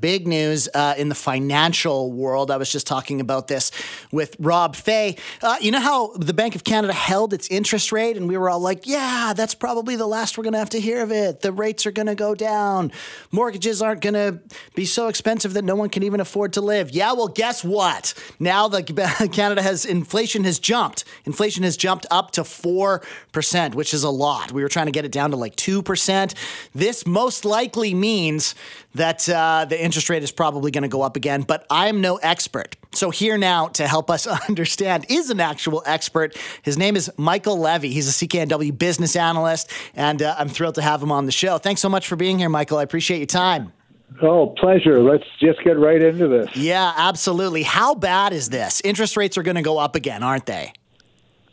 Big 0.00 0.28
news 0.28 0.68
uh, 0.74 0.94
in 0.96 1.08
the 1.08 1.14
financial 1.16 2.12
world. 2.12 2.52
I 2.52 2.56
was 2.56 2.70
just 2.70 2.86
talking 2.86 3.20
about 3.20 3.48
this 3.48 3.72
with 4.12 4.36
Rob 4.38 4.76
Fay. 4.76 5.16
Uh, 5.42 5.56
you 5.60 5.72
know 5.72 5.80
how 5.80 6.12
the 6.14 6.32
Bank 6.32 6.54
of 6.54 6.62
Canada 6.62 6.92
held 6.92 7.32
its 7.32 7.48
interest 7.48 7.90
rate, 7.90 8.16
and 8.16 8.28
we 8.28 8.36
were 8.36 8.48
all 8.48 8.60
like, 8.60 8.86
yeah, 8.86 9.32
that's 9.36 9.56
probably 9.56 9.96
the 9.96 10.06
last 10.06 10.38
we're 10.38 10.44
going 10.44 10.52
to 10.52 10.60
have 10.60 10.70
to 10.70 10.80
hear 10.80 11.02
of 11.02 11.10
it. 11.10 11.40
The 11.40 11.50
rates 11.50 11.84
are 11.84 11.90
going 11.90 12.06
to 12.06 12.14
go 12.14 12.36
down. 12.36 12.92
Mortgages 13.32 13.82
aren't 13.82 14.00
going 14.00 14.14
to 14.14 14.38
be 14.76 14.84
so 14.84 15.08
expensive 15.08 15.54
that 15.54 15.64
no 15.64 15.74
one 15.74 15.88
can 15.88 16.04
even 16.04 16.20
afford 16.20 16.52
to 16.52 16.60
live. 16.60 16.92
Yeah, 16.92 17.14
well, 17.14 17.26
guess 17.26 17.64
what? 17.64 18.14
Now 18.38 18.68
the 18.68 18.84
Canada 19.32 19.62
has 19.62 19.84
inflation 19.84 20.44
has 20.44 20.60
jumped. 20.60 21.06
Inflation 21.24 21.64
has 21.64 21.76
jumped 21.76 22.06
up 22.08 22.30
to 22.32 22.42
4%, 22.42 23.74
which 23.74 23.92
is 23.92 24.04
a 24.04 24.10
lot. 24.10 24.52
We 24.52 24.62
were 24.62 24.68
trying 24.68 24.86
to 24.86 24.92
get 24.92 25.04
it 25.04 25.10
down 25.10 25.32
to 25.32 25.36
like 25.36 25.56
2%. 25.56 26.34
This 26.72 27.04
most 27.04 27.44
likely 27.44 27.94
means 27.94 28.54
that 28.94 29.28
uh, 29.28 29.64
the 29.68 29.87
interest 29.88 30.10
rate 30.10 30.22
is 30.22 30.30
probably 30.30 30.70
going 30.70 30.82
to 30.82 30.88
go 30.88 31.00
up 31.00 31.16
again, 31.16 31.40
but 31.40 31.66
I'm 31.70 32.02
no 32.02 32.16
expert. 32.16 32.76
So, 32.92 33.08
here 33.08 33.38
now 33.38 33.68
to 33.68 33.88
help 33.88 34.10
us 34.10 34.26
understand 34.48 35.06
is 35.08 35.30
an 35.30 35.40
actual 35.40 35.82
expert. 35.86 36.36
His 36.60 36.76
name 36.76 36.94
is 36.94 37.10
Michael 37.16 37.58
Levy. 37.58 37.88
He's 37.88 38.06
a 38.06 38.26
CKNW 38.26 38.76
business 38.76 39.16
analyst, 39.16 39.70
and 39.94 40.20
uh, 40.20 40.34
I'm 40.38 40.50
thrilled 40.50 40.74
to 40.74 40.82
have 40.82 41.02
him 41.02 41.10
on 41.10 41.24
the 41.24 41.32
show. 41.32 41.56
Thanks 41.56 41.80
so 41.80 41.88
much 41.88 42.06
for 42.06 42.16
being 42.16 42.38
here, 42.38 42.50
Michael. 42.50 42.76
I 42.76 42.82
appreciate 42.82 43.16
your 43.16 43.26
time. 43.28 43.72
Oh, 44.20 44.48
pleasure. 44.60 45.02
Let's 45.02 45.24
just 45.40 45.64
get 45.64 45.78
right 45.78 46.02
into 46.02 46.28
this. 46.28 46.54
Yeah, 46.54 46.92
absolutely. 46.94 47.62
How 47.62 47.94
bad 47.94 48.34
is 48.34 48.50
this? 48.50 48.82
Interest 48.84 49.16
rates 49.16 49.38
are 49.38 49.42
going 49.42 49.56
to 49.56 49.62
go 49.62 49.78
up 49.78 49.96
again, 49.96 50.22
aren't 50.22 50.44
they? 50.44 50.74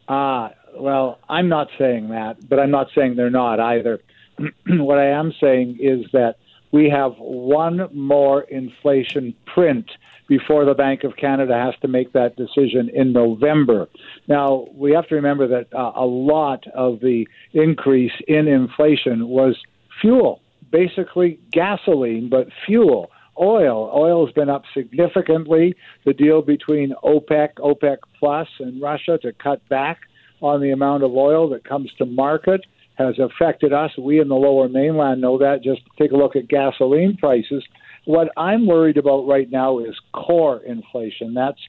Uh, 0.09 0.49
well, 0.76 1.20
I'm 1.29 1.48
not 1.48 1.70
saying 1.77 2.09
that, 2.09 2.49
but 2.49 2.59
I'm 2.59 2.71
not 2.71 2.88
saying 2.93 3.15
they're 3.15 3.29
not 3.29 3.62
either. 3.62 4.02
what 4.67 4.99
I 4.99 5.12
am 5.12 5.34
saying 5.40 5.77
is 5.79 6.05
that 6.12 6.35
we 6.75 6.89
have 6.89 7.13
one 7.20 7.88
more 7.93 8.41
inflation 8.41 9.34
print 9.45 9.89
before 10.27 10.65
the 10.65 10.73
Bank 10.73 11.05
of 11.05 11.15
Canada 11.15 11.53
has 11.53 11.73
to 11.79 11.88
make 11.88 12.11
that 12.11 12.35
decision 12.35 12.90
in 12.93 13.13
November. 13.13 13.87
Now, 14.27 14.67
we 14.73 14.91
have 14.91 15.07
to 15.07 15.15
remember 15.15 15.48
that 15.48 15.73
uh, 15.73 15.93
a 15.95 16.05
lot 16.05 16.67
of 16.73 16.99
the 16.99 17.29
increase 17.54 18.12
in 18.27 18.49
inflation 18.49 19.29
was 19.29 19.55
fuel, 20.01 20.41
basically 20.70 21.40
gasoline, 21.51 22.27
but 22.27 22.49
fuel. 22.65 23.10
Oil. 23.39 23.89
Oil 23.95 24.26
has 24.26 24.34
been 24.34 24.49
up 24.49 24.63
significantly. 24.73 25.76
The 26.04 26.13
deal 26.13 26.41
between 26.41 26.93
OPEC, 27.05 27.54
OPEC 27.60 27.99
Plus, 28.20 28.49
and 28.60 28.82
Russia 28.82 29.17
to 29.21 29.32
cut 29.32 29.65
back 29.70 29.99
on 30.41 30.60
the 30.60 30.71
amount 30.71 31.04
of 31.04 31.15
oil 31.15 31.48
that 31.51 31.63
comes 31.63 31.93
to 31.99 32.05
market 32.05 32.65
has 32.98 33.15
affected 33.20 33.74
us. 33.74 33.91
We 33.98 34.20
in 34.20 34.27
the 34.27 34.35
lower 34.35 34.68
mainland 34.70 35.21
know 35.21 35.38
that. 35.38 35.63
Just 35.63 35.82
take 35.98 36.12
a 36.12 36.15
look 36.15 36.35
at 36.35 36.48
gasoline 36.48 37.18
prices. 37.18 37.63
What 38.05 38.29
I'm 38.38 38.68
worried 38.68 38.98
about 38.98 39.27
right 39.27 39.49
now 39.49 39.79
is 39.79 39.96
core 40.13 40.62
inflation. 40.63 41.34
That's 41.34 41.60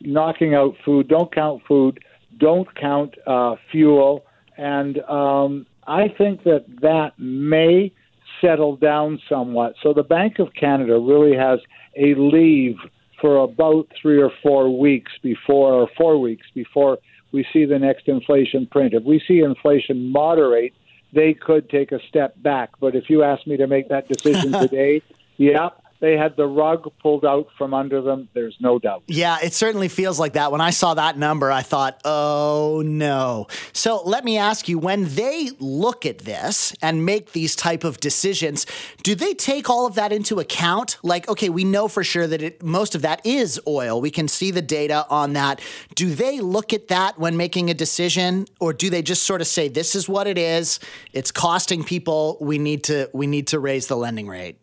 knocking 0.00 0.54
out 0.54 0.74
food. 0.84 1.08
Don't 1.08 1.32
count 1.32 1.62
food. 1.66 2.00
Don't 2.38 2.72
count 2.74 3.14
uh, 3.26 3.56
fuel. 3.70 4.24
And 4.56 4.98
um, 5.02 5.66
I 5.86 6.08
think 6.16 6.44
that 6.44 6.64
that 6.82 7.12
may 7.18 7.92
settle 8.40 8.76
down 8.76 9.20
somewhat. 9.28 9.74
So 9.82 9.92
the 9.92 10.02
Bank 10.02 10.38
of 10.38 10.48
Canada 10.58 10.98
really 10.98 11.36
has 11.36 11.60
a 11.96 12.14
leave 12.14 12.76
for 13.20 13.38
about 13.38 13.88
three 14.00 14.22
or 14.22 14.30
four 14.42 14.78
weeks 14.78 15.12
before, 15.22 15.72
or 15.72 15.88
four 15.96 16.20
weeks 16.20 16.46
before 16.54 16.98
we 17.32 17.46
see 17.52 17.64
the 17.64 17.78
next 17.78 18.08
inflation 18.08 18.66
print. 18.66 18.94
If 18.94 19.04
we 19.04 19.22
see 19.26 19.40
inflation 19.40 20.10
moderate, 20.10 20.74
they 21.12 21.34
could 21.34 21.68
take 21.70 21.92
a 21.92 22.00
step 22.08 22.40
back. 22.42 22.70
But 22.80 22.94
if 22.94 23.08
you 23.08 23.22
ask 23.22 23.46
me 23.46 23.56
to 23.56 23.66
make 23.66 23.88
that 23.88 24.08
decision 24.08 24.52
today, 24.60 25.02
yeah, 25.36 25.70
they 26.00 26.16
had 26.16 26.36
the 26.36 26.46
rug 26.46 26.90
pulled 27.00 27.24
out 27.24 27.48
from 27.56 27.74
under 27.74 28.00
them. 28.00 28.28
There's 28.32 28.56
no 28.60 28.78
doubt. 28.78 29.02
Yeah, 29.06 29.38
it 29.42 29.52
certainly 29.52 29.88
feels 29.88 30.18
like 30.18 30.34
that. 30.34 30.52
When 30.52 30.60
I 30.60 30.70
saw 30.70 30.94
that 30.94 31.18
number, 31.18 31.50
I 31.50 31.62
thought, 31.62 32.00
oh 32.04 32.82
no. 32.84 33.48
So 33.72 34.02
let 34.04 34.24
me 34.24 34.38
ask 34.38 34.68
you 34.68 34.78
when 34.78 35.14
they 35.14 35.50
look 35.58 36.06
at 36.06 36.18
this 36.18 36.74
and 36.82 37.04
make 37.04 37.32
these 37.32 37.56
type 37.56 37.84
of 37.84 37.98
decisions, 37.98 38.66
do 39.02 39.14
they 39.14 39.34
take 39.34 39.68
all 39.68 39.86
of 39.86 39.94
that 39.96 40.12
into 40.12 40.38
account? 40.38 40.98
Like, 41.02 41.28
okay, 41.28 41.48
we 41.48 41.64
know 41.64 41.88
for 41.88 42.04
sure 42.04 42.26
that 42.26 42.42
it, 42.42 42.62
most 42.62 42.94
of 42.94 43.02
that 43.02 43.24
is 43.24 43.60
oil. 43.66 44.00
We 44.00 44.10
can 44.10 44.28
see 44.28 44.50
the 44.50 44.62
data 44.62 45.06
on 45.10 45.32
that. 45.32 45.60
Do 45.94 46.14
they 46.14 46.40
look 46.40 46.72
at 46.72 46.88
that 46.88 47.18
when 47.18 47.36
making 47.36 47.70
a 47.70 47.74
decision 47.74 48.46
or 48.60 48.72
do 48.72 48.90
they 48.90 49.02
just 49.02 49.24
sort 49.24 49.40
of 49.40 49.46
say 49.46 49.68
this 49.68 49.94
is 49.94 50.08
what 50.08 50.26
it 50.26 50.38
is? 50.38 50.78
It's 51.12 51.30
costing 51.30 51.82
people. 51.82 52.38
We 52.40 52.58
need 52.58 52.84
to 52.84 53.10
we 53.12 53.26
need 53.26 53.48
to 53.48 53.58
raise 53.58 53.88
the 53.88 53.96
lending 53.96 54.28
rate. 54.28 54.58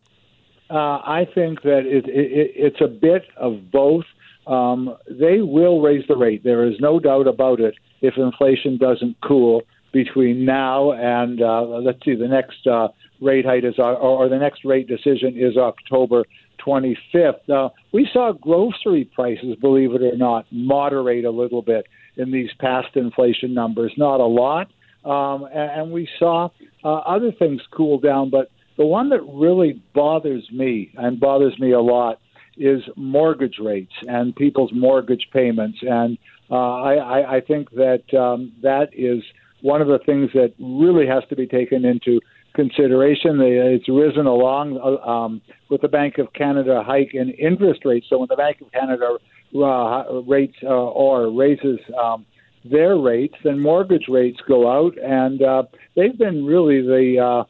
Uh, 0.69 0.99
I 1.03 1.27
think 1.33 1.61
that 1.61 1.83
it, 1.85 2.07
it, 2.07 2.51
it's 2.55 2.81
a 2.81 2.87
bit 2.87 3.23
of 3.37 3.71
both. 3.71 4.05
Um, 4.47 4.95
they 5.09 5.41
will 5.41 5.81
raise 5.81 6.05
the 6.07 6.15
rate. 6.15 6.43
There 6.43 6.65
is 6.65 6.75
no 6.79 6.99
doubt 6.99 7.27
about 7.27 7.59
it. 7.59 7.75
If 8.01 8.17
inflation 8.17 8.77
doesn't 8.77 9.17
cool 9.23 9.63
between 9.91 10.43
now 10.43 10.91
and 10.91 11.41
uh, 11.41 11.61
let's 11.61 12.03
see, 12.03 12.15
the 12.15 12.27
next 12.27 12.67
uh, 12.67 12.89
rate 13.21 13.45
hike 13.45 13.63
is 13.63 13.75
uh, 13.79 13.93
or 13.93 14.27
the 14.27 14.37
next 14.37 14.65
rate 14.65 14.87
decision 14.87 15.35
is 15.37 15.55
October 15.57 16.25
25th. 16.65 17.49
Uh, 17.49 17.69
we 17.93 18.07
saw 18.11 18.33
grocery 18.33 19.05
prices, 19.05 19.55
believe 19.61 19.93
it 19.93 20.01
or 20.01 20.17
not, 20.17 20.45
moderate 20.51 21.25
a 21.25 21.31
little 21.31 21.61
bit 21.61 21.87
in 22.17 22.31
these 22.31 22.49
past 22.59 22.95
inflation 22.95 23.53
numbers. 23.53 23.93
Not 23.97 24.19
a 24.19 24.25
lot, 24.25 24.67
um, 25.05 25.45
and, 25.45 25.81
and 25.81 25.91
we 25.91 26.09
saw 26.19 26.49
uh, 26.83 26.89
other 26.89 27.31
things 27.31 27.61
cool 27.71 27.99
down, 27.99 28.29
but 28.29 28.51
the 28.77 28.85
one 28.85 29.09
that 29.09 29.21
really 29.21 29.81
bothers 29.93 30.49
me 30.51 30.91
and 30.97 31.19
bothers 31.19 31.57
me 31.59 31.71
a 31.71 31.81
lot 31.81 32.19
is 32.57 32.81
mortgage 32.95 33.57
rates 33.59 33.93
and 34.07 34.35
people's 34.35 34.71
mortgage 34.73 35.27
payments. 35.33 35.79
And 35.81 36.17
uh, 36.49 36.55
I, 36.55 37.37
I 37.37 37.41
think 37.41 37.71
that 37.71 38.13
um, 38.13 38.53
that 38.61 38.89
is 38.93 39.23
one 39.61 39.81
of 39.81 39.87
the 39.87 39.99
things 40.05 40.29
that 40.33 40.53
really 40.59 41.07
has 41.07 41.23
to 41.29 41.35
be 41.35 41.47
taken 41.47 41.85
into 41.85 42.21
consideration. 42.53 43.39
It's 43.41 43.89
risen 43.89 44.25
along 44.25 44.77
uh, 44.77 45.09
um, 45.09 45.41
with 45.69 45.81
the 45.81 45.87
Bank 45.87 46.17
of 46.17 46.31
Canada 46.33 46.83
hike 46.85 47.13
in 47.13 47.29
interest 47.31 47.81
rates. 47.83 48.07
So 48.09 48.19
when 48.19 48.27
the 48.29 48.35
Bank 48.35 48.61
of 48.61 48.71
Canada 48.71 49.17
uh, 49.55 50.21
rates 50.21 50.55
uh, 50.63 50.67
or 50.67 51.31
raises 51.31 51.79
um, 52.01 52.25
their 52.63 52.97
rates, 52.97 53.35
then 53.43 53.59
mortgage 53.59 54.05
rates 54.09 54.39
go 54.47 54.71
out, 54.71 54.97
and 54.97 55.41
uh, 55.41 55.63
they've 55.95 56.17
been 56.17 56.45
really 56.45 56.81
the 56.81 57.19
uh, 57.19 57.43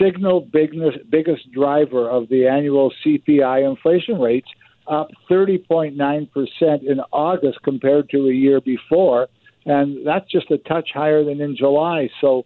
signal 0.00 0.40
biggest, 0.52 0.98
biggest 1.10 1.50
driver 1.52 2.08
of 2.08 2.28
the 2.28 2.46
annual 2.46 2.92
CPI 3.04 3.68
inflation 3.68 4.20
rates, 4.20 4.48
up 4.86 5.10
30.9% 5.30 6.28
in 6.82 7.00
August 7.12 7.58
compared 7.62 8.10
to 8.10 8.28
a 8.28 8.32
year 8.32 8.60
before. 8.60 9.28
And 9.66 10.06
that's 10.06 10.30
just 10.30 10.50
a 10.50 10.58
touch 10.58 10.90
higher 10.92 11.24
than 11.24 11.40
in 11.40 11.56
July. 11.56 12.08
So 12.20 12.44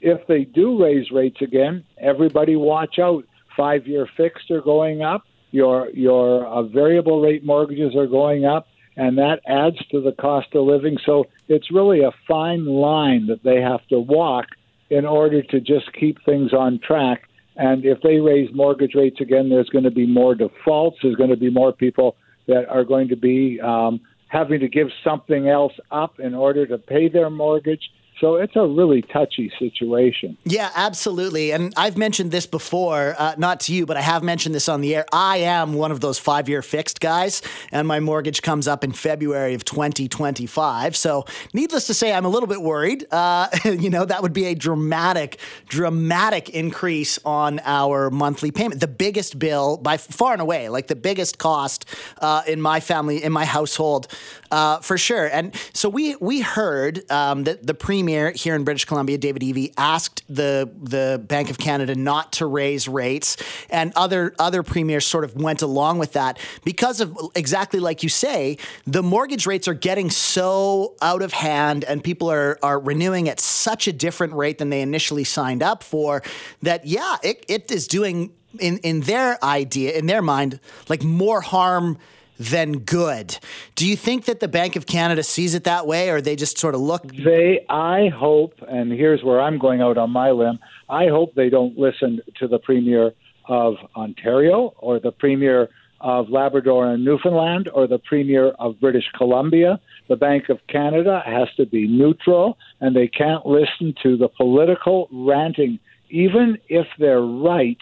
if 0.00 0.26
they 0.26 0.44
do 0.44 0.82
raise 0.82 1.10
rates 1.10 1.40
again, 1.40 1.84
everybody 1.98 2.56
watch 2.56 2.98
out. 2.98 3.24
Five 3.56 3.86
year 3.86 4.08
fixed 4.16 4.50
are 4.50 4.60
going 4.60 5.02
up, 5.02 5.22
your, 5.52 5.88
your 5.90 6.44
uh, 6.46 6.64
variable 6.64 7.20
rate 7.22 7.44
mortgages 7.44 7.94
are 7.94 8.08
going 8.08 8.44
up, 8.44 8.66
and 8.96 9.16
that 9.18 9.40
adds 9.46 9.76
to 9.92 10.00
the 10.00 10.10
cost 10.10 10.48
of 10.54 10.64
living. 10.64 10.98
So 11.06 11.26
it's 11.46 11.70
really 11.70 12.02
a 12.02 12.10
fine 12.26 12.66
line 12.66 13.28
that 13.28 13.44
they 13.44 13.60
have 13.60 13.86
to 13.88 14.00
walk 14.00 14.46
in 14.90 15.04
order 15.04 15.42
to 15.42 15.60
just 15.60 15.92
keep 15.98 16.24
things 16.24 16.52
on 16.52 16.78
track. 16.80 17.28
And 17.56 17.84
if 17.84 18.00
they 18.02 18.18
raise 18.18 18.50
mortgage 18.52 18.94
rates 18.94 19.20
again, 19.20 19.48
there's 19.48 19.68
going 19.68 19.84
to 19.84 19.90
be 19.90 20.06
more 20.06 20.34
defaults. 20.34 20.98
There's 21.02 21.16
going 21.16 21.30
to 21.30 21.36
be 21.36 21.50
more 21.50 21.72
people 21.72 22.16
that 22.46 22.68
are 22.68 22.84
going 22.84 23.08
to 23.08 23.16
be 23.16 23.60
um, 23.60 24.00
having 24.28 24.60
to 24.60 24.68
give 24.68 24.88
something 25.02 25.48
else 25.48 25.72
up 25.90 26.18
in 26.18 26.34
order 26.34 26.66
to 26.66 26.78
pay 26.78 27.08
their 27.08 27.30
mortgage. 27.30 27.90
So 28.24 28.36
it's 28.36 28.56
a 28.56 28.66
really 28.66 29.02
touchy 29.02 29.52
situation. 29.58 30.38
Yeah, 30.44 30.70
absolutely. 30.74 31.50
And 31.50 31.74
I've 31.76 31.98
mentioned 31.98 32.30
this 32.30 32.46
before, 32.46 33.14
uh, 33.18 33.34
not 33.36 33.60
to 33.60 33.74
you, 33.74 33.84
but 33.84 33.98
I 33.98 34.00
have 34.00 34.22
mentioned 34.22 34.54
this 34.54 34.66
on 34.66 34.80
the 34.80 34.94
air. 34.94 35.04
I 35.12 35.36
am 35.40 35.74
one 35.74 35.92
of 35.92 36.00
those 36.00 36.18
five 36.18 36.48
year 36.48 36.62
fixed 36.62 37.00
guys, 37.00 37.42
and 37.70 37.86
my 37.86 38.00
mortgage 38.00 38.40
comes 38.40 38.66
up 38.66 38.82
in 38.82 38.92
February 38.92 39.52
of 39.52 39.66
2025. 39.66 40.96
So, 40.96 41.26
needless 41.52 41.86
to 41.88 41.92
say, 41.92 42.14
I'm 42.14 42.24
a 42.24 42.30
little 42.30 42.46
bit 42.46 42.62
worried. 42.62 43.04
Uh, 43.10 43.48
you 43.66 43.90
know, 43.90 44.06
that 44.06 44.22
would 44.22 44.32
be 44.32 44.46
a 44.46 44.54
dramatic, 44.54 45.38
dramatic 45.68 46.48
increase 46.48 47.18
on 47.26 47.60
our 47.66 48.10
monthly 48.10 48.50
payment. 48.50 48.80
The 48.80 48.88
biggest 48.88 49.38
bill 49.38 49.76
by 49.76 49.98
far 49.98 50.32
and 50.32 50.40
away, 50.40 50.70
like 50.70 50.86
the 50.86 50.96
biggest 50.96 51.36
cost 51.36 51.84
uh, 52.22 52.40
in 52.46 52.62
my 52.62 52.80
family, 52.80 53.22
in 53.22 53.32
my 53.32 53.44
household, 53.44 54.08
uh, 54.50 54.78
for 54.78 54.96
sure. 54.96 55.26
And 55.26 55.54
so 55.74 55.90
we, 55.90 56.16
we 56.16 56.40
heard 56.40 57.10
um, 57.10 57.44
that 57.44 57.66
the 57.66 57.74
premium 57.74 58.13
premier 58.14 58.32
here 58.32 58.54
in 58.54 58.64
British 58.64 58.84
Columbia, 58.84 59.18
David 59.18 59.42
Eby, 59.42 59.72
asked 59.76 60.22
the 60.28 60.70
the 60.80 61.22
Bank 61.26 61.50
of 61.50 61.58
Canada 61.58 61.94
not 61.94 62.32
to 62.34 62.46
raise 62.46 62.88
rates, 62.88 63.36
and 63.70 63.92
other 63.96 64.34
other 64.38 64.62
premiers 64.62 65.06
sort 65.06 65.24
of 65.24 65.34
went 65.34 65.62
along 65.62 65.98
with 65.98 66.12
that 66.12 66.38
because 66.64 67.00
of 67.00 67.16
exactly 67.34 67.80
like 67.80 68.02
you 68.02 68.08
say, 68.08 68.58
the 68.86 69.02
mortgage 69.02 69.46
rates 69.46 69.66
are 69.68 69.74
getting 69.74 70.10
so 70.10 70.94
out 71.02 71.22
of 71.22 71.32
hand, 71.32 71.84
and 71.84 72.02
people 72.02 72.30
are 72.30 72.58
are 72.62 72.78
renewing 72.78 73.28
at 73.28 73.40
such 73.40 73.88
a 73.88 73.92
different 73.92 74.32
rate 74.34 74.58
than 74.58 74.70
they 74.70 74.80
initially 74.80 75.24
signed 75.24 75.62
up 75.62 75.82
for. 75.82 76.22
That 76.62 76.86
yeah, 76.86 77.16
it, 77.22 77.44
it 77.48 77.70
is 77.70 77.88
doing 77.88 78.32
in 78.60 78.78
in 78.78 79.00
their 79.00 79.42
idea, 79.44 79.92
in 79.92 80.06
their 80.06 80.22
mind, 80.22 80.60
like 80.88 81.02
more 81.02 81.40
harm 81.40 81.98
than 82.38 82.80
good. 82.80 83.38
Do 83.74 83.86
you 83.86 83.96
think 83.96 84.24
that 84.24 84.40
the 84.40 84.48
Bank 84.48 84.76
of 84.76 84.86
Canada 84.86 85.22
sees 85.22 85.54
it 85.54 85.64
that 85.64 85.86
way, 85.86 86.10
or 86.10 86.20
they 86.20 86.36
just 86.36 86.58
sort 86.58 86.74
of 86.74 86.80
look? 86.80 87.06
They, 87.12 87.64
I 87.68 88.08
hope, 88.08 88.54
and 88.68 88.92
here's 88.92 89.22
where 89.22 89.40
I'm 89.40 89.58
going 89.58 89.80
out 89.80 89.98
on 89.98 90.10
my 90.10 90.30
limb. 90.30 90.58
I 90.88 91.08
hope 91.08 91.34
they 91.34 91.48
don't 91.48 91.78
listen 91.78 92.20
to 92.38 92.48
the 92.48 92.58
Premier 92.58 93.12
of 93.46 93.74
Ontario 93.96 94.74
or 94.78 94.98
the 94.98 95.12
Premier 95.12 95.68
of 96.00 96.28
Labrador 96.28 96.86
and 96.86 97.04
Newfoundland 97.04 97.68
or 97.72 97.86
the 97.86 97.98
Premier 97.98 98.48
of 98.58 98.78
British 98.80 99.10
Columbia. 99.16 99.80
The 100.08 100.16
Bank 100.16 100.50
of 100.50 100.58
Canada 100.68 101.22
has 101.24 101.48
to 101.56 101.64
be 101.64 101.88
neutral, 101.88 102.58
and 102.80 102.94
they 102.94 103.08
can't 103.08 103.46
listen 103.46 103.94
to 104.02 104.16
the 104.16 104.28
political 104.28 105.08
ranting, 105.10 105.78
even 106.10 106.58
if 106.68 106.86
they're 106.98 107.22
right 107.22 107.80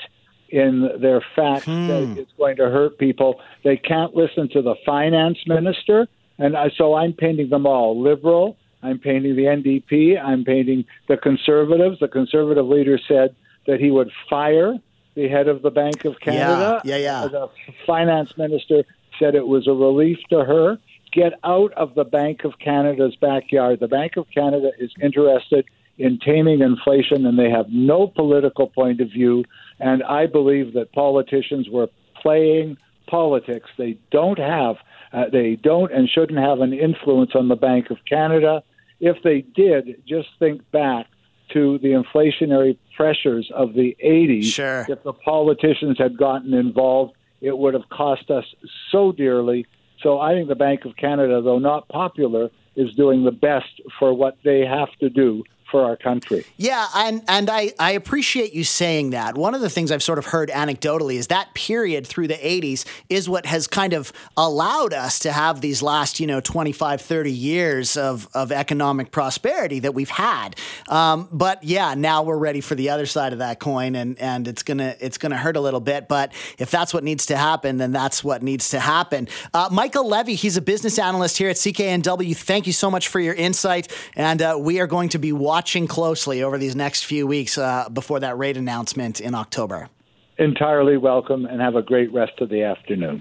in 0.52 1.00
their 1.00 1.22
facts 1.34 1.64
hmm. 1.64 1.88
that 1.88 2.19
it's 2.19 2.32
going 2.37 2.56
to 2.56 2.69
hurt 2.69 2.99
people. 2.99 3.40
They 3.64 3.78
can't 3.78 4.14
listen 4.14 4.49
to 4.50 4.62
the 4.62 4.75
finance 4.84 5.38
minister. 5.46 6.06
And 6.38 6.54
so 6.76 6.94
I'm 6.94 7.14
painting 7.14 7.49
them 7.49 7.66
all 7.66 8.00
liberal. 8.00 8.56
I'm 8.82 8.99
painting 8.99 9.34
the 9.34 9.44
NDP. 9.44 10.22
I'm 10.22 10.44
painting 10.44 10.84
the 11.08 11.16
conservatives. 11.16 11.99
The 12.00 12.08
conservative 12.08 12.66
leader 12.66 12.99
said 13.08 13.34
that 13.66 13.81
he 13.81 13.90
would 13.90 14.10
fire 14.28 14.75
the 15.14 15.28
head 15.28 15.49
of 15.49 15.62
the 15.62 15.70
Bank 15.70 16.04
of 16.04 16.19
Canada. 16.20 16.81
Yeah, 16.84 16.96
yeah, 16.96 17.22
yeah. 17.22 17.28
The 17.28 17.48
finance 17.87 18.37
minister 18.37 18.84
said 19.19 19.34
it 19.34 19.46
was 19.46 19.66
a 19.66 19.72
relief 19.72 20.19
to 20.31 20.44
her. 20.44 20.78
Get 21.12 21.34
out 21.44 21.72
of 21.75 21.94
the 21.94 22.05
Bank 22.05 22.44
of 22.44 22.58
Canada's 22.58 23.14
backyard. 23.16 23.81
The 23.81 23.88
Bank 23.88 24.16
of 24.16 24.26
Canada 24.31 24.70
is 24.78 24.90
interested 25.00 25.66
in 25.98 26.18
taming 26.18 26.60
inflation, 26.60 27.26
and 27.26 27.38
they 27.38 27.50
have 27.50 27.66
no 27.68 28.06
political 28.06 28.68
point 28.68 29.00
of 29.00 29.08
view. 29.08 29.44
And 29.78 30.02
I 30.02 30.26
believe 30.26 30.74
that 30.74 30.92
politicians 30.92 31.68
were 31.68 31.88
playing 32.20 32.78
politics. 33.06 33.68
They 33.76 33.98
don't 34.10 34.38
have, 34.38 34.76
uh, 35.12 35.24
they 35.30 35.56
don't 35.56 35.92
and 35.92 36.08
shouldn't 36.08 36.38
have 36.38 36.60
an 36.60 36.72
influence 36.72 37.32
on 37.34 37.48
the 37.48 37.56
Bank 37.56 37.90
of 37.90 37.98
Canada. 38.08 38.62
If 39.00 39.22
they 39.22 39.42
did, 39.42 40.02
just 40.06 40.28
think 40.38 40.68
back 40.70 41.06
to 41.52 41.78
the 41.78 41.88
inflationary 41.88 42.78
pressures 42.96 43.50
of 43.54 43.74
the 43.74 43.96
80s. 44.02 44.44
Sure. 44.44 44.86
If 44.88 45.02
the 45.02 45.12
politicians 45.12 45.98
had 45.98 46.16
gotten 46.16 46.54
involved, 46.54 47.14
it 47.40 47.58
would 47.58 47.74
have 47.74 47.88
cost 47.90 48.30
us 48.30 48.44
so 48.90 49.12
dearly. 49.12 49.66
So 50.02 50.20
I 50.20 50.32
think 50.32 50.48
the 50.48 50.54
Bank 50.54 50.84
of 50.84 50.96
Canada, 50.96 51.42
though 51.42 51.58
not 51.58 51.88
popular, 51.88 52.50
is 52.76 52.94
doing 52.94 53.24
the 53.24 53.32
best 53.32 53.80
for 53.98 54.14
what 54.14 54.38
they 54.44 54.60
have 54.60 54.88
to 55.00 55.10
do 55.10 55.44
for 55.72 55.84
our 55.84 55.96
country. 55.96 56.44
Yeah, 56.58 56.86
and 56.94 57.22
and 57.26 57.50
I, 57.50 57.72
I 57.80 57.92
appreciate 57.92 58.52
you 58.52 58.62
saying 58.62 59.10
that. 59.10 59.36
One 59.36 59.54
of 59.54 59.62
the 59.62 59.70
things 59.70 59.90
I've 59.90 60.02
sort 60.02 60.19
of 60.19 60.26
heard 60.26 60.50
anecdotally 60.50 61.14
is 61.14 61.28
that 61.28 61.54
period 61.54 62.06
through 62.06 62.28
the 62.28 62.34
80s 62.34 62.84
is 63.08 63.28
what 63.28 63.46
has 63.46 63.66
kind 63.66 63.94
of 63.94 64.12
allowed 64.36 64.92
us 64.92 65.19
to 65.20 65.32
have 65.32 65.62
these 65.62 65.82
last, 65.82 66.20
you 66.20 66.26
know, 66.26 66.40
25, 66.40 67.00
30 67.00 67.32
years 67.32 67.96
of, 67.96 68.28
of 68.34 68.52
economic 68.52 69.10
prosperity 69.10 69.78
that 69.80 69.94
we've 69.94 70.10
had. 70.10 70.56
Um, 70.88 71.28
but 71.32 71.64
yeah, 71.64 71.94
now 71.94 72.22
we're 72.22 72.36
ready 72.36 72.60
for 72.60 72.74
the 72.74 72.90
other 72.90 73.06
side 73.06 73.32
of 73.32 73.38
that 73.38 73.58
coin 73.58 73.96
and, 73.96 74.19
and 74.19 74.46
it's 74.46 74.62
gonna 74.62 74.94
it's 75.00 75.16
gonna 75.16 75.38
hurt 75.38 75.56
a 75.56 75.60
little 75.60 75.80
bit. 75.80 76.06
But 76.06 76.32
if 76.58 76.70
that's 76.70 76.92
what 76.92 77.02
needs 77.02 77.26
to 77.26 77.36
happen, 77.38 77.78
then 77.78 77.92
that's 77.92 78.22
what 78.22 78.42
needs 78.42 78.69
to 78.69 78.78
happen. 78.78 79.26
Uh, 79.54 79.70
Michael 79.72 80.06
Levy, 80.06 80.34
he's 80.34 80.58
a 80.58 80.62
business 80.62 80.98
analyst 80.98 81.38
here 81.38 81.48
at 81.48 81.56
CKNW. 81.56 82.36
Thank 82.36 82.66
you 82.66 82.74
so 82.74 82.90
much 82.90 83.08
for 83.08 83.20
your 83.20 83.34
insight. 83.34 83.90
And 84.14 84.42
uh, 84.42 84.58
we 84.60 84.78
are 84.78 84.86
going 84.86 85.08
to 85.10 85.19
be 85.19 85.32
watching 85.32 85.61
watching 85.62 85.86
closely 85.86 86.42
over 86.42 86.58
these 86.58 86.74
next 86.74 87.04
few 87.04 87.24
weeks 87.24 87.56
uh, 87.56 87.88
before 87.88 88.18
that 88.18 88.36
rate 88.36 88.56
announcement 88.56 89.20
in 89.20 89.32
October. 89.32 89.88
Entirely 90.36 90.96
welcome 90.96 91.46
and 91.46 91.60
have 91.60 91.76
a 91.76 91.82
great 91.82 92.12
rest 92.12 92.40
of 92.40 92.48
the 92.48 92.64
afternoon. 92.64 93.20